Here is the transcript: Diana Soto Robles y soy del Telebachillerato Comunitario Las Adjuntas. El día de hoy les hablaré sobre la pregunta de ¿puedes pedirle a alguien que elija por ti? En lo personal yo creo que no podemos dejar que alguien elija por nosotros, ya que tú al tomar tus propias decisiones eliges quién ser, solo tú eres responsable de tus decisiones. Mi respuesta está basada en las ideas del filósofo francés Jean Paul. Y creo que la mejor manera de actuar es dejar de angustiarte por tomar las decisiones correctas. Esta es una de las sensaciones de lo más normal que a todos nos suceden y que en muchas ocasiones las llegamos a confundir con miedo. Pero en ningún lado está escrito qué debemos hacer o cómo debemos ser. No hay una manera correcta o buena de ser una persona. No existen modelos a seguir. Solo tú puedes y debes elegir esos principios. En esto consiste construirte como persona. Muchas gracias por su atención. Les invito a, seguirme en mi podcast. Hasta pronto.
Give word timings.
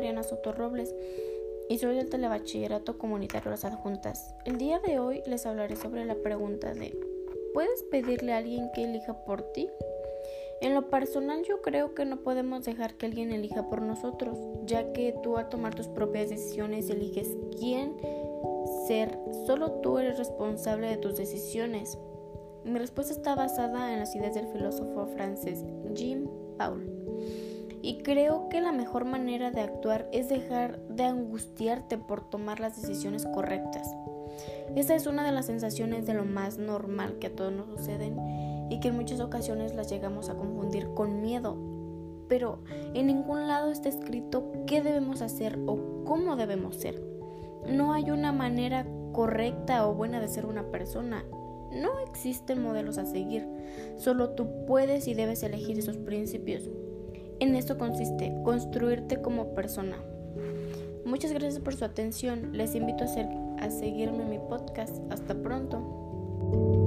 Diana 0.00 0.22
Soto 0.22 0.52
Robles 0.52 0.94
y 1.68 1.78
soy 1.78 1.96
del 1.96 2.10
Telebachillerato 2.10 2.98
Comunitario 2.98 3.50
Las 3.50 3.64
Adjuntas. 3.64 4.34
El 4.44 4.58
día 4.58 4.80
de 4.80 4.98
hoy 4.98 5.22
les 5.26 5.46
hablaré 5.46 5.76
sobre 5.76 6.04
la 6.04 6.16
pregunta 6.16 6.74
de 6.74 6.96
¿puedes 7.54 7.82
pedirle 7.84 8.32
a 8.32 8.38
alguien 8.38 8.70
que 8.74 8.84
elija 8.84 9.24
por 9.24 9.42
ti? 9.52 9.68
En 10.60 10.74
lo 10.74 10.90
personal 10.90 11.44
yo 11.44 11.62
creo 11.62 11.94
que 11.94 12.04
no 12.04 12.22
podemos 12.22 12.64
dejar 12.64 12.94
que 12.94 13.06
alguien 13.06 13.32
elija 13.32 13.68
por 13.68 13.82
nosotros, 13.82 14.38
ya 14.64 14.92
que 14.92 15.14
tú 15.22 15.36
al 15.36 15.48
tomar 15.48 15.74
tus 15.74 15.88
propias 15.88 16.30
decisiones 16.30 16.90
eliges 16.90 17.28
quién 17.58 17.96
ser, 18.86 19.18
solo 19.46 19.72
tú 19.82 19.98
eres 19.98 20.18
responsable 20.18 20.88
de 20.88 20.96
tus 20.96 21.16
decisiones. 21.16 21.98
Mi 22.64 22.78
respuesta 22.78 23.12
está 23.12 23.34
basada 23.34 23.92
en 23.92 24.00
las 24.00 24.14
ideas 24.16 24.34
del 24.34 24.48
filósofo 24.48 25.06
francés 25.06 25.64
Jean 25.94 26.28
Paul. 26.58 26.95
Y 27.86 27.98
creo 27.98 28.48
que 28.48 28.60
la 28.60 28.72
mejor 28.72 29.04
manera 29.04 29.52
de 29.52 29.60
actuar 29.60 30.08
es 30.10 30.28
dejar 30.28 30.80
de 30.88 31.04
angustiarte 31.04 31.98
por 31.98 32.28
tomar 32.28 32.58
las 32.58 32.74
decisiones 32.82 33.24
correctas. 33.26 33.88
Esta 34.74 34.96
es 34.96 35.06
una 35.06 35.24
de 35.24 35.30
las 35.30 35.46
sensaciones 35.46 36.04
de 36.04 36.14
lo 36.14 36.24
más 36.24 36.58
normal 36.58 37.20
que 37.20 37.28
a 37.28 37.36
todos 37.36 37.52
nos 37.52 37.68
suceden 37.68 38.18
y 38.70 38.80
que 38.80 38.88
en 38.88 38.96
muchas 38.96 39.20
ocasiones 39.20 39.76
las 39.76 39.88
llegamos 39.88 40.28
a 40.30 40.34
confundir 40.34 40.88
con 40.94 41.22
miedo. 41.22 41.56
Pero 42.26 42.58
en 42.92 43.06
ningún 43.06 43.46
lado 43.46 43.70
está 43.70 43.88
escrito 43.88 44.50
qué 44.66 44.82
debemos 44.82 45.22
hacer 45.22 45.56
o 45.66 46.02
cómo 46.04 46.34
debemos 46.34 46.74
ser. 46.74 47.00
No 47.68 47.92
hay 47.92 48.10
una 48.10 48.32
manera 48.32 48.84
correcta 49.12 49.86
o 49.86 49.94
buena 49.94 50.18
de 50.18 50.26
ser 50.26 50.46
una 50.46 50.72
persona. 50.72 51.24
No 51.70 52.00
existen 52.00 52.64
modelos 52.64 52.98
a 52.98 53.06
seguir. 53.06 53.46
Solo 53.96 54.30
tú 54.30 54.66
puedes 54.66 55.06
y 55.06 55.14
debes 55.14 55.44
elegir 55.44 55.78
esos 55.78 55.98
principios. 55.98 56.68
En 57.38 57.54
esto 57.54 57.76
consiste 57.76 58.34
construirte 58.44 59.20
como 59.20 59.54
persona. 59.54 59.96
Muchas 61.04 61.32
gracias 61.32 61.60
por 61.60 61.74
su 61.74 61.84
atención. 61.84 62.50
Les 62.52 62.74
invito 62.74 63.04
a, 63.04 63.70
seguirme 63.70 64.22
en 64.22 64.30
mi 64.30 64.38
podcast. 64.38 64.96
Hasta 65.10 65.34
pronto. 65.34 66.85